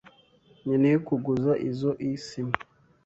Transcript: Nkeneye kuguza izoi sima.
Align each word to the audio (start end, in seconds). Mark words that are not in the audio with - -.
Nkeneye 0.63 0.97
kuguza 1.07 1.51
izoi 1.67 2.09
sima. 2.25 2.55